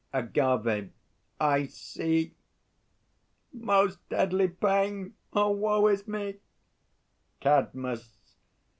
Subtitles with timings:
[0.13, 0.89] AGAVE.
[1.39, 2.33] I see...
[3.53, 5.13] most deadly pain!
[5.31, 6.37] Oh, woe is me!
[7.39, 8.35] CADMUS.